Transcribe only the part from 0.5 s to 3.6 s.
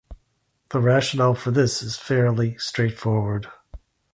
The rationale for this is fairly straightforward.